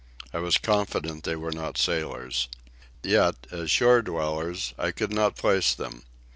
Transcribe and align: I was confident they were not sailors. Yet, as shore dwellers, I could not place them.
I 0.33 0.39
was 0.39 0.57
confident 0.57 1.25
they 1.25 1.35
were 1.35 1.51
not 1.51 1.77
sailors. 1.77 2.47
Yet, 3.03 3.35
as 3.51 3.69
shore 3.69 4.01
dwellers, 4.01 4.73
I 4.75 4.89
could 4.89 5.13
not 5.13 5.35
place 5.35 5.75
them. 5.75 6.05